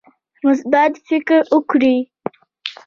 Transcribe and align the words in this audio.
مثبت 0.45 0.93
فکر 1.07 1.37
وکړئ 1.55 1.97